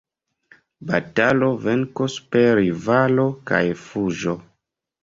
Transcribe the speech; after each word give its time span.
Batalo, 0.91 1.51
venko 1.67 2.09
super 2.15 2.51
rivalo 2.63 3.31
kaj 3.53 3.65
fuĝo. 3.87 4.41